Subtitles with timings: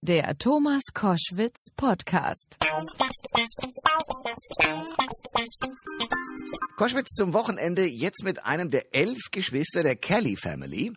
[0.00, 2.56] Der Thomas Koschwitz Podcast.
[6.76, 10.92] Koschwitz zum Wochenende jetzt mit einem der elf Geschwister der Kelly Family.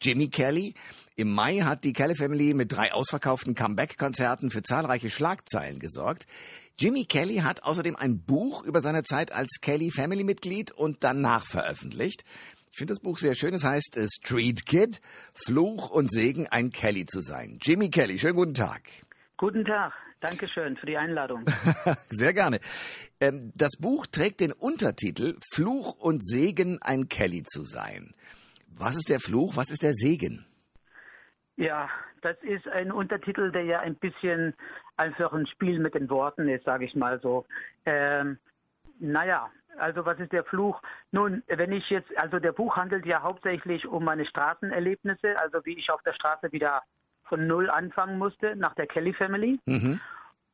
[0.00, 0.74] Jimmy Kelly.
[1.16, 6.28] Im Mai hat die Kelly Family mit drei ausverkauften Comeback-Konzerten für zahlreiche Schlagzeilen gesorgt.
[6.78, 12.22] Jimmy Kelly hat außerdem ein Buch über seine Zeit als Kelly Family-Mitglied und danach veröffentlicht.
[12.76, 13.54] Ich finde das Buch sehr schön.
[13.54, 15.00] Es heißt äh, Street Kid,
[15.32, 17.56] Fluch und Segen, ein Kelly zu sein.
[17.62, 18.82] Jimmy Kelly, schönen guten Tag.
[19.38, 19.94] Guten Tag.
[20.20, 21.46] Dankeschön für die Einladung.
[22.10, 22.60] Sehr gerne.
[23.18, 28.12] Ähm, das Buch trägt den Untertitel Fluch und Segen, ein Kelly zu sein.
[28.76, 29.56] Was ist der Fluch?
[29.56, 30.44] Was ist der Segen?
[31.56, 31.88] Ja,
[32.20, 34.52] das ist ein Untertitel, der ja ein bisschen
[34.98, 37.46] einfach ein Spiel mit den Worten ist, sage ich mal so.
[37.86, 38.38] Ähm,
[38.98, 40.80] naja, also was ist der Fluch?
[41.12, 45.78] Nun, wenn ich jetzt, also der Buch handelt ja hauptsächlich um meine Straßenerlebnisse, also wie
[45.78, 46.82] ich auf der Straße wieder
[47.24, 49.58] von null anfangen musste nach der Kelly Family.
[49.66, 50.00] Mhm.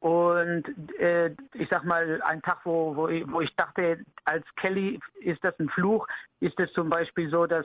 [0.01, 0.65] Und
[0.99, 5.45] äh, ich sag mal, ein Tag, wo, wo, ich, wo ich dachte, als Kelly ist
[5.45, 6.09] das ein Fluch,
[6.41, 7.65] ist es zum Beispiel so, dass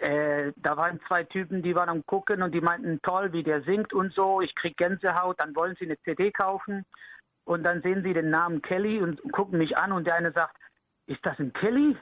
[0.00, 3.62] äh, da waren zwei Typen, die waren am Gucken und die meinten, toll, wie der
[3.62, 6.84] singt und so, ich krieg Gänsehaut, dann wollen sie eine CD kaufen
[7.44, 10.56] und dann sehen sie den Namen Kelly und gucken mich an und der eine sagt,
[11.08, 11.96] ist das ein Kelly?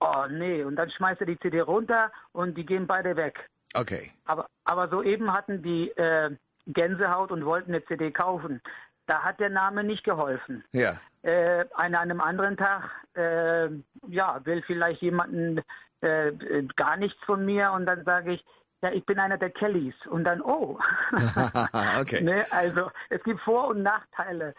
[0.00, 3.48] Oh nee, und dann schmeißt er die CD runter und die gehen beide weg.
[3.74, 4.12] Okay.
[4.24, 6.34] Aber, aber soeben hatten die äh,
[6.66, 8.60] Gänsehaut und wollten eine CD kaufen.
[9.06, 10.64] Da hat der Name nicht geholfen.
[10.72, 11.00] Ja.
[11.22, 13.68] Äh, an einem anderen Tag, äh,
[14.08, 15.60] ja, will vielleicht jemanden
[16.00, 16.32] äh,
[16.76, 18.44] gar nichts von mir und dann sage ich,
[18.82, 19.94] ja, ich bin einer der Kellys.
[20.06, 20.78] Und dann, oh.
[22.00, 22.20] okay.
[22.22, 24.54] ne, also es gibt Vor- und Nachteile.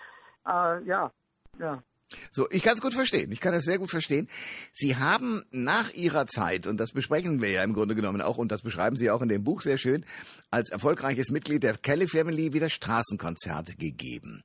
[0.48, 1.12] Äh, ja,
[1.58, 1.82] ja.
[2.32, 3.32] So, ich kann es gut verstehen.
[3.32, 4.28] Ich kann es sehr gut verstehen.
[4.74, 8.52] Sie haben nach Ihrer Zeit, und das besprechen wir ja im Grunde genommen auch, und
[8.52, 10.06] das beschreiben Sie auch in dem Buch sehr schön,
[10.50, 14.44] als erfolgreiches Mitglied der Kelly Family wieder Straßenkonzerte gegeben.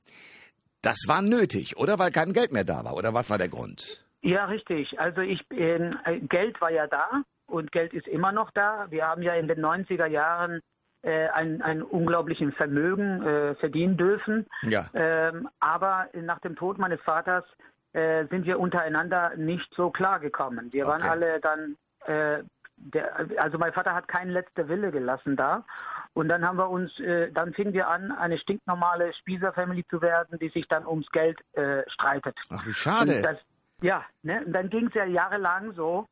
[0.81, 1.99] Das war nötig, oder?
[1.99, 4.05] Weil kein Geld mehr da war, oder was war der Grund?
[4.21, 4.99] Ja, richtig.
[4.99, 5.91] Also ich, äh,
[6.21, 8.87] Geld war ja da und Geld ist immer noch da.
[8.89, 10.61] Wir haben ja in den 90er Jahren
[11.03, 14.45] äh, ein, ein unglaublichen Vermögen äh, verdienen dürfen.
[14.63, 14.89] Ja.
[14.93, 17.45] Ähm, aber nach dem Tod meines Vaters
[17.93, 20.71] äh, sind wir untereinander nicht so klar gekommen.
[20.71, 21.09] Wir waren Okay.
[21.09, 22.43] alle dann, äh,
[22.77, 25.63] der, also mein Vater hat keinen letzter Wille gelassen da.
[26.13, 30.39] Und dann haben wir uns, äh, dann fingen wir an, eine stinknormale Spießer-Family zu werden,
[30.39, 32.37] die sich dann ums Geld äh, streitet.
[32.49, 33.21] Ach, wie schade.
[33.21, 33.37] das,
[33.81, 34.43] ja, ne?
[34.45, 36.07] Und dann ging es ja jahrelang so.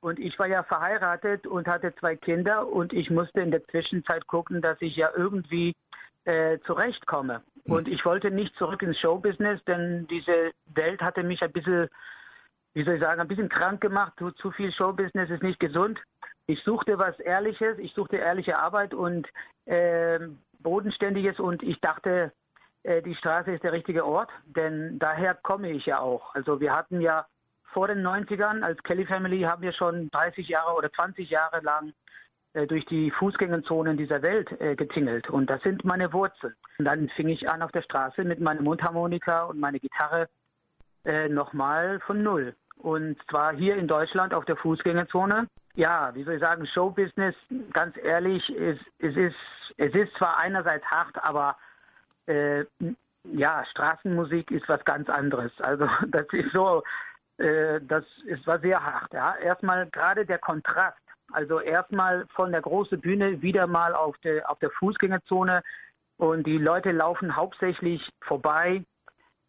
[0.00, 4.26] Und ich war ja verheiratet und hatte zwei Kinder und ich musste in der Zwischenzeit
[4.26, 5.74] gucken, dass ich ja irgendwie
[6.24, 7.42] äh, zurechtkomme.
[7.64, 11.88] Und ich wollte nicht zurück ins Showbusiness, denn diese Welt hatte mich ein bisschen,
[12.74, 14.12] wie soll ich sagen, ein bisschen krank gemacht.
[14.18, 16.00] Zu, zu viel Showbusiness ist nicht gesund.
[16.46, 19.26] Ich suchte was Ehrliches, ich suchte ehrliche Arbeit und
[19.64, 20.20] äh,
[20.60, 22.32] Bodenständiges und ich dachte,
[22.84, 26.34] äh, die Straße ist der richtige Ort, denn daher komme ich ja auch.
[26.34, 27.26] Also wir hatten ja
[27.76, 31.92] vor den 90ern als Kelly Family haben wir schon 30 Jahre oder 20 Jahre lang
[32.54, 36.54] äh, durch die Fußgängerzonen dieser Welt äh, getingelt und das sind meine Wurzeln.
[36.78, 40.26] Und dann fing ich an auf der Straße mit meiner Mundharmonika und meiner Gitarre
[41.04, 42.54] äh, nochmal von null.
[42.78, 45.46] Und zwar hier in Deutschland auf der Fußgängerzone.
[45.74, 47.34] Ja, wie soll ich sagen, Showbusiness,
[47.74, 49.36] ganz ehrlich, es, es, ist,
[49.76, 51.58] es ist zwar einerseits hart, aber
[52.24, 52.64] äh,
[53.24, 55.52] ja, Straßenmusik ist was ganz anderes.
[55.60, 56.82] Also das ist so,
[57.38, 59.12] äh, das ist, war sehr hart.
[59.12, 59.36] Ja.
[59.36, 60.98] Erstmal gerade der Kontrast.
[61.32, 65.62] Also erstmal von der großen Bühne wieder mal auf der, auf der Fußgängerzone
[66.18, 68.84] und die Leute laufen hauptsächlich vorbei.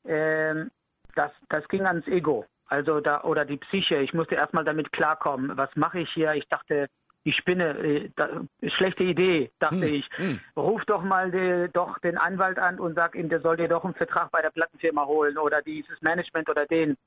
[0.05, 0.71] Ähm,
[1.15, 2.45] das, das ging ans Ego.
[2.67, 3.97] Also da, oder die Psyche.
[3.97, 5.55] Ich musste erstmal damit klarkommen.
[5.55, 6.33] Was mache ich hier?
[6.33, 6.87] Ich dachte,
[7.23, 7.77] ich spinne.
[7.77, 10.09] Äh, da, schlechte Idee, dachte Hm, ich.
[10.15, 10.39] hm.
[10.55, 13.85] Ruf doch mal de, doch den Anwalt an und sag ihm, der soll dir doch
[13.85, 16.97] einen Vertrag bei der Plattenfirma holen oder dieses Management oder den.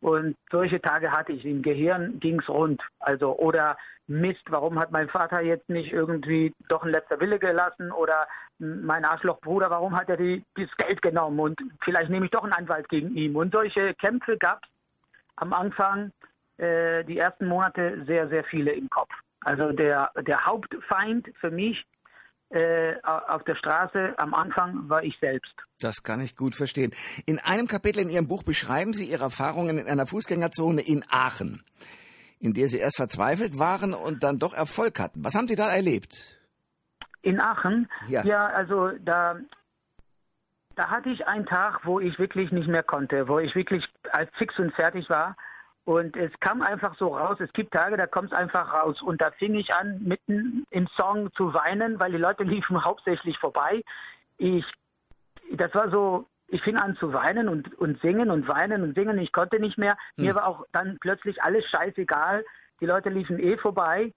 [0.00, 1.44] Und solche Tage hatte ich.
[1.44, 2.80] Im Gehirn ging's rund.
[3.00, 3.76] Also, oder
[4.06, 7.90] Mist, warum hat mein Vater jetzt nicht irgendwie doch ein letzter Wille gelassen?
[7.92, 8.26] Oder
[8.58, 11.40] mein Arschlochbruder, warum hat er die, das Geld genommen?
[11.40, 13.34] Und vielleicht nehme ich doch einen Anwalt gegen ihn.
[13.34, 14.68] Und solche Kämpfe gab's
[15.36, 16.12] am Anfang,
[16.58, 19.12] äh, die ersten Monate, sehr, sehr viele im Kopf.
[19.40, 21.84] Also der, der Hauptfeind für mich
[22.52, 25.54] auf der Straße am Anfang war ich selbst.
[25.80, 26.94] Das kann ich gut verstehen.
[27.26, 31.62] In einem Kapitel in Ihrem Buch beschreiben Sie Ihre Erfahrungen in einer Fußgängerzone in Aachen,
[32.40, 35.22] in der Sie erst verzweifelt waren und dann doch Erfolg hatten.
[35.24, 36.38] Was haben Sie da erlebt?
[37.20, 37.90] In Aachen?
[38.06, 38.46] Ja.
[38.46, 39.36] also da,
[40.74, 44.30] da hatte ich einen Tag, wo ich wirklich nicht mehr konnte, wo ich wirklich als
[44.38, 45.36] fix und fertig war.
[45.88, 47.38] Und es kam einfach so raus.
[47.40, 49.00] Es gibt Tage, da kommt es einfach raus.
[49.00, 53.38] Und da fing ich an, mitten im Song zu weinen, weil die Leute liefen hauptsächlich
[53.38, 53.82] vorbei.
[54.36, 54.66] Ich,
[55.54, 59.16] das war so, ich fing an zu weinen und, und singen und weinen und singen.
[59.16, 59.96] Ich konnte nicht mehr.
[60.16, 60.26] Hm.
[60.26, 62.44] Mir war auch dann plötzlich alles scheißegal.
[62.82, 64.12] Die Leute liefen eh vorbei.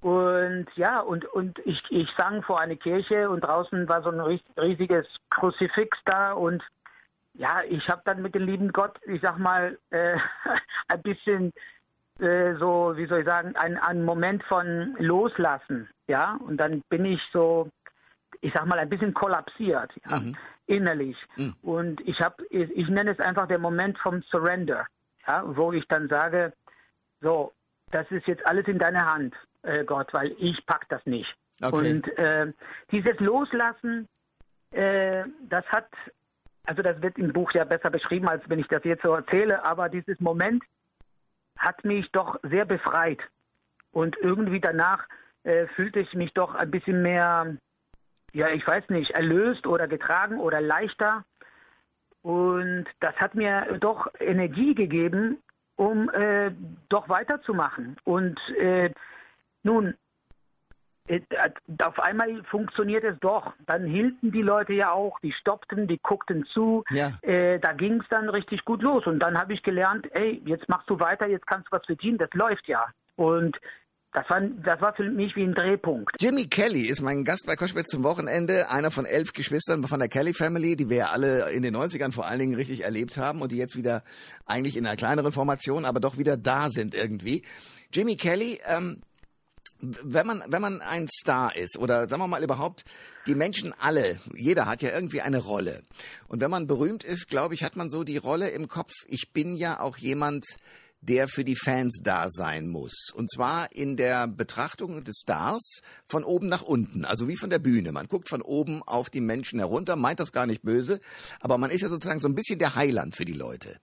[0.00, 4.40] Und ja, und, und ich, ich sang vor einer Kirche und draußen war so ein
[4.58, 6.64] riesiges Kruzifix da und
[7.38, 10.16] ja, ich habe dann mit dem lieben Gott, ich sag mal, äh,
[10.88, 11.52] ein bisschen
[12.18, 17.04] äh, so, wie soll ich sagen, ein, ein Moment von Loslassen, ja, und dann bin
[17.04, 17.68] ich so,
[18.40, 20.36] ich sag mal, ein bisschen kollapsiert, ja, mhm.
[20.66, 21.16] innerlich.
[21.36, 21.54] Mhm.
[21.62, 24.86] Und ich habe, ich, ich nenne es einfach der Moment vom Surrender,
[25.26, 26.52] ja, wo ich dann sage,
[27.20, 27.52] so,
[27.90, 31.34] das ist jetzt alles in deiner Hand, äh, Gott, weil ich pack das nicht.
[31.60, 31.76] Okay.
[31.76, 32.52] Und äh,
[32.90, 34.08] dieses Loslassen,
[34.72, 35.88] äh, das hat
[36.66, 39.64] also das wird im Buch ja besser beschrieben, als wenn ich das jetzt so erzähle,
[39.64, 40.62] aber dieses Moment
[41.58, 43.20] hat mich doch sehr befreit.
[43.92, 45.06] Und irgendwie danach
[45.44, 47.56] äh, fühlte ich mich doch ein bisschen mehr,
[48.32, 51.24] ja, ich weiß nicht, erlöst oder getragen oder leichter.
[52.22, 55.38] Und das hat mir doch Energie gegeben,
[55.76, 56.50] um äh,
[56.88, 57.96] doch weiterzumachen.
[58.04, 58.90] Und äh,
[59.62, 59.94] nun,
[61.82, 63.52] auf einmal funktioniert es doch.
[63.66, 66.84] Dann hielten die Leute ja auch, die stoppten, die guckten zu.
[66.90, 67.12] Ja.
[67.22, 69.06] Äh, da ging es dann richtig gut los.
[69.06, 72.18] Und dann habe ich gelernt, ey, jetzt machst du weiter, jetzt kannst du was verdienen,
[72.18, 72.86] das läuft ja.
[73.16, 73.56] Und
[74.16, 76.16] das war, das war für mich wie ein Drehpunkt.
[76.20, 80.08] Jimmy Kelly ist mein Gast bei Koschwitz zum Wochenende, einer von elf Geschwistern von der
[80.08, 83.52] Kelly Family, die wir alle in den 90ern vor allen Dingen richtig erlebt haben und
[83.52, 84.02] die jetzt wieder
[84.46, 87.42] eigentlich in einer kleineren Formation, aber doch wieder da sind irgendwie.
[87.92, 89.02] Jimmy Kelly, ähm,
[89.80, 92.84] wenn man, wenn man ein Star ist oder sagen wir mal überhaupt,
[93.26, 95.82] die Menschen alle, jeder hat ja irgendwie eine Rolle.
[96.28, 99.32] Und wenn man berühmt ist, glaube ich, hat man so die Rolle im Kopf, ich
[99.32, 100.44] bin ja auch jemand,
[101.00, 103.10] der für die Fans da sein muss.
[103.14, 107.58] Und zwar in der Betrachtung des Stars von oben nach unten, also wie von der
[107.58, 107.92] Bühne.
[107.92, 111.00] Man guckt von oben auf die Menschen herunter, meint das gar nicht böse,
[111.40, 113.78] aber man ist ja sozusagen so ein bisschen der Heiland für die Leute.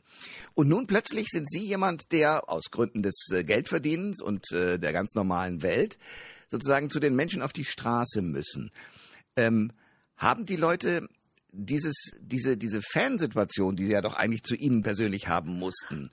[0.54, 4.94] Und nun plötzlich sind Sie jemand, der aus Gründen des äh, Geldverdienens und äh, der
[4.94, 5.98] ganz normalen Welt
[6.48, 8.71] sozusagen zu den Menschen auf die Straße müssen.
[9.36, 9.71] Ähm,
[10.18, 11.07] haben die Leute
[11.54, 16.12] dieses, diese, diese Fansituation, die Sie ja doch eigentlich zu Ihnen persönlich haben mussten,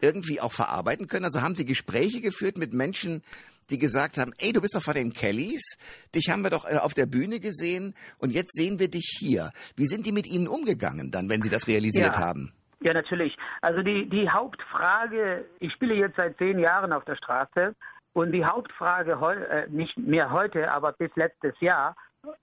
[0.00, 1.24] irgendwie auch verarbeiten können?
[1.24, 3.22] Also haben Sie Gespräche geführt mit Menschen,
[3.70, 5.78] die gesagt haben, ey, du bist doch von den Kellys,
[6.14, 9.50] dich haben wir doch äh, auf der Bühne gesehen und jetzt sehen wir dich hier.
[9.76, 12.22] Wie sind die mit Ihnen umgegangen dann, wenn Sie das realisiert ja.
[12.22, 12.52] haben?
[12.80, 13.36] Ja, natürlich.
[13.60, 17.74] Also die, die Hauptfrage, ich spiele jetzt seit zehn Jahren auf der Straße
[18.12, 21.96] und die Hauptfrage, äh, nicht mehr heute, aber bis letztes Jahr,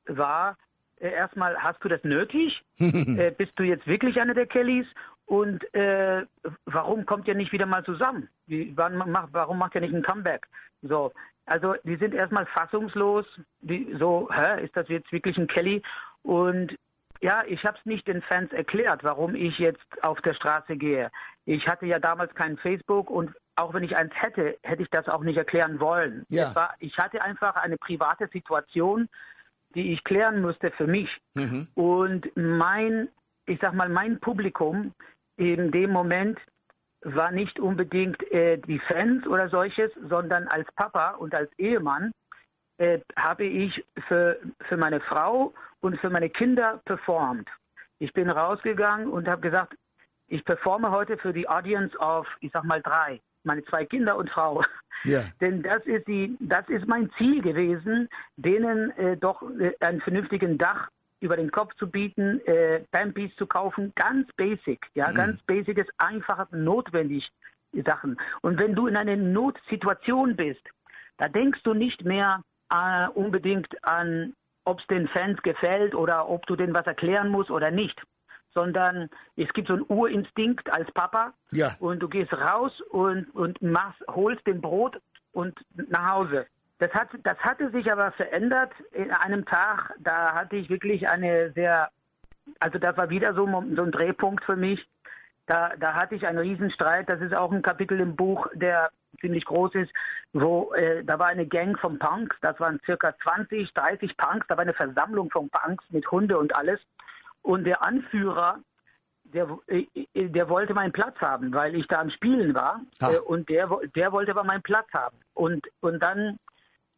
[0.08, 0.58] war,
[1.00, 2.64] äh, erstmal, hast du das nötig?
[2.78, 4.88] äh, bist du jetzt wirklich einer der Kellys?
[5.26, 6.26] Und äh,
[6.66, 8.30] warum kommt ihr nicht wieder mal zusammen?
[8.48, 10.48] Wie, macht, warum macht ihr nicht ein Comeback?
[10.82, 11.12] So,
[11.46, 13.26] also die sind erstmal fassungslos.
[13.62, 15.84] Die, so, hä, ist das jetzt wirklich ein Kelly?
[16.24, 16.76] Und
[17.22, 21.12] ja, ich habe es nicht den Fans erklärt, warum ich jetzt auf der Straße gehe.
[21.46, 25.10] Ich hatte ja damals kein Facebook und auch wenn ich eins hätte, hätte ich das
[25.10, 26.26] auch nicht erklären wollen.
[26.30, 26.56] Ja.
[26.56, 29.10] War, ich hatte einfach eine private Situation,
[29.76, 31.10] die ich klären musste für mich.
[31.36, 31.68] Mhm.
[31.76, 33.10] Und mein,
[33.46, 34.94] ich sag mal, mein Publikum
[35.38, 36.40] in dem Moment
[37.02, 42.12] war nicht unbedingt äh, die Fans oder solches, sondern als Papa und als Ehemann
[42.78, 44.38] äh, habe ich für,
[44.68, 47.48] für meine Frau und für meine Kinder performt.
[48.00, 49.76] Ich bin rausgegangen und habe gesagt,
[50.28, 54.30] ich performe heute für die Audience of, ich sag mal drei, meine zwei Kinder und
[54.30, 54.64] Frau.
[55.04, 55.24] Ja.
[55.42, 60.58] Denn das ist die, das ist mein Ziel gewesen, denen äh, doch äh, einen vernünftigen
[60.58, 60.90] Dach
[61.22, 65.16] über den Kopf zu bieten, äh, Pampis zu kaufen, ganz basic, ja, mhm.
[65.16, 67.30] ganz basiges, einfaches, notwendig
[67.86, 68.18] Sachen.
[68.42, 70.62] Und wenn du in einer Notsituation bist,
[71.18, 76.46] da denkst du nicht mehr äh, unbedingt an, ob es den Fans gefällt oder ob
[76.46, 78.02] du denen was erklären musst oder nicht
[78.54, 81.76] sondern es gibt so einen Urinstinkt als Papa ja.
[81.80, 85.00] und du gehst raus und, und machst, holst den Brot
[85.34, 85.58] und
[85.90, 86.48] nach Hause.
[86.80, 91.52] Das, hat, das hatte sich aber verändert in einem Tag, da hatte ich wirklich eine
[91.52, 91.90] sehr,
[92.60, 94.88] also das war wieder so, so ein Drehpunkt für mich.
[95.46, 99.46] Da, da hatte ich einen Riesenstreit, das ist auch ein Kapitel im Buch, der ziemlich
[99.46, 99.92] groß ist,
[100.32, 104.56] wo äh, da war eine Gang von Punks, das waren circa 20, 30 Punks, da
[104.56, 106.80] war eine Versammlung von Punks mit Hunde und alles.
[107.42, 108.60] Und der Anführer,
[109.24, 112.82] der, äh, der wollte meinen Platz haben, weil ich da am Spielen war.
[113.02, 113.12] Ha.
[113.12, 115.18] Äh, und der, der wollte aber meinen Platz haben.
[115.34, 116.38] Und, und dann,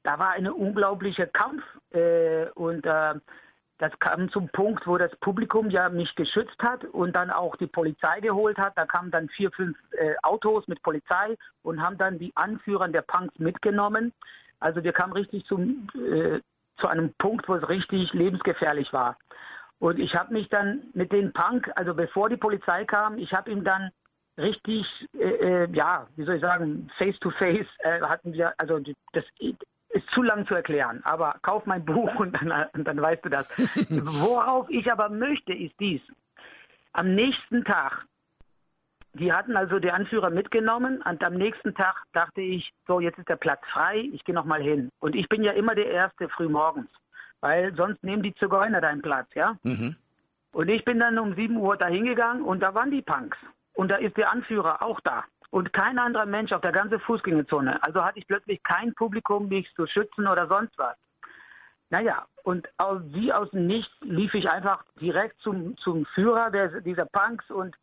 [0.04, 1.64] da war eine unglaubliche Kampf.
[1.92, 3.16] Äh, und äh,
[3.82, 7.66] das kam zum Punkt, wo das Publikum ja mich geschützt hat und dann auch die
[7.66, 8.78] Polizei geholt hat.
[8.78, 13.02] Da kamen dann vier, fünf äh, Autos mit Polizei und haben dann die Anführer der
[13.02, 14.14] Punks mitgenommen.
[14.60, 16.42] Also wir kamen richtig zum, äh,
[16.78, 19.18] zu einem Punkt, wo es richtig lebensgefährlich war.
[19.82, 23.50] Und ich habe mich dann mit den Punk, also bevor die Polizei kam, ich habe
[23.50, 23.90] ihm dann
[24.38, 24.86] richtig,
[25.18, 28.80] äh, äh, ja, wie soll ich sagen, face to face äh, hatten wir, also
[29.14, 29.26] das
[29.90, 33.30] ist zu lang zu erklären, aber kauf mein Buch und dann, und dann weißt du
[33.30, 33.50] das.
[33.90, 36.02] Worauf ich aber möchte, ist dies.
[36.94, 38.06] Am nächsten Tag,
[39.14, 43.30] die hatten also die Anführer mitgenommen und am nächsten Tag dachte ich, so jetzt ist
[43.30, 44.90] der Platz frei, ich gehe nochmal hin.
[45.00, 46.88] Und ich bin ja immer der Erste früh morgens,
[47.42, 49.58] weil sonst nehmen die Zigeuner deinen Platz, ja.
[49.64, 49.96] Mhm.
[50.54, 53.38] Und ich bin dann um 7 Uhr da hingegangen und da waren die Punks.
[53.74, 55.24] Und da ist der Anführer auch da.
[55.50, 57.82] Und kein anderer Mensch auf der ganzen Fußgängerzone.
[57.84, 60.96] Also hatte ich plötzlich kein Publikum, mich zu schützen oder sonst was.
[61.90, 62.70] Naja, und
[63.14, 67.76] wie aus dem Nichts lief ich einfach direkt zum, zum Führer der, dieser Punks und,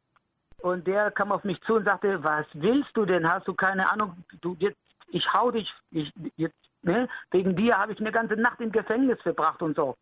[0.62, 3.30] und der kam auf mich zu und sagte, was willst du denn?
[3.30, 4.16] Hast du keine Ahnung?
[4.40, 7.08] Du, jetzt, ich hau dich, ich, jetzt, ne?
[7.30, 9.96] wegen dir habe ich eine ganze Nacht im Gefängnis verbracht und so.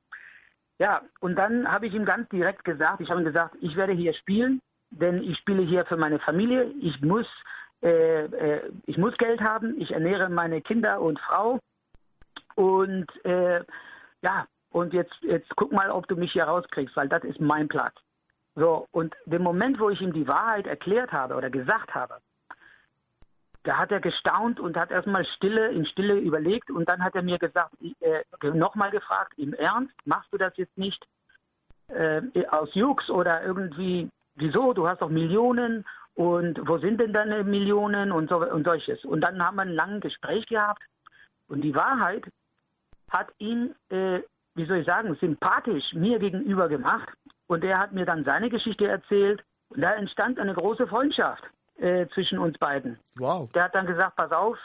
[0.78, 3.92] Ja, und dann habe ich ihm ganz direkt gesagt, ich habe ihm gesagt, ich werde
[3.92, 6.64] hier spielen, denn ich spiele hier für meine Familie.
[6.80, 7.26] Ich muss,
[7.83, 9.80] äh, äh, ich muss Geld haben.
[9.80, 11.59] Ich ernähre meine Kinder und Frau.
[12.54, 13.64] Und äh,
[14.23, 17.68] ja, und jetzt, jetzt guck mal, ob du mich hier rauskriegst, weil das ist mein
[17.68, 17.95] Platz.
[18.54, 22.18] So, und dem Moment, wo ich ihm die Wahrheit erklärt habe oder gesagt habe,
[23.66, 27.23] da hat er gestaunt und hat erstmal Stille, in Stille überlegt und dann hat er
[27.23, 31.04] mir gesagt, äh, nochmal gefragt, im Ernst, machst du das jetzt nicht
[31.88, 37.42] äh, aus Jux oder irgendwie wieso, du hast doch Millionen und wo sind denn deine
[37.42, 39.04] Millionen und so und solches.
[39.04, 40.82] Und dann haben wir ein langes Gespräch gehabt
[41.49, 42.25] und die Wahrheit
[43.11, 44.20] hat ihn, äh,
[44.54, 47.08] wie soll ich sagen, sympathisch mir gegenüber gemacht
[47.49, 51.42] und er hat mir dann seine Geschichte erzählt und da entstand eine große Freundschaft
[51.78, 52.99] äh, zwischen uns beiden.
[53.16, 53.50] Wow.
[53.52, 54.59] Der hat dann gesagt, pass auf,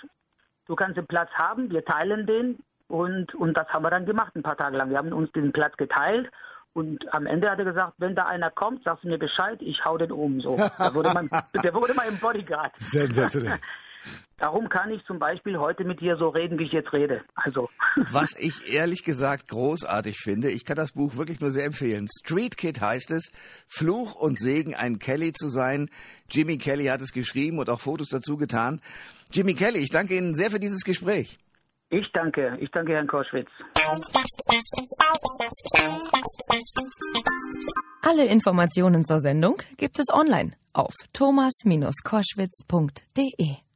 [0.67, 4.35] du kannst den Platz haben, wir teilen den und, und das haben wir dann gemacht
[4.35, 4.89] ein paar Tage lang.
[4.89, 6.29] Wir haben uns den Platz geteilt
[6.73, 9.83] und am Ende hat er gesagt, wenn da einer kommt, sagst du mir Bescheid, ich
[9.83, 10.39] hau den um.
[10.39, 10.55] So.
[10.55, 11.29] Der wurde mein,
[11.63, 12.73] der wurde mein Bodyguard.
[12.79, 13.59] Sensationell.
[14.41, 17.21] Darum kann ich zum Beispiel heute mit dir so reden, wie ich jetzt rede.
[17.35, 17.69] Also.
[18.11, 22.07] Was ich ehrlich gesagt großartig finde, ich kann das Buch wirklich nur sehr empfehlen.
[22.07, 23.31] Street Kid heißt es,
[23.67, 25.91] Fluch und Segen, ein Kelly zu sein.
[26.27, 28.81] Jimmy Kelly hat es geschrieben und auch Fotos dazu getan.
[29.31, 31.37] Jimmy Kelly, ich danke Ihnen sehr für dieses Gespräch.
[31.91, 33.51] Ich danke, ich danke Herrn Korschwitz.
[38.01, 43.70] Alle Informationen zur Sendung gibt es online auf thomas-koschwitz.de.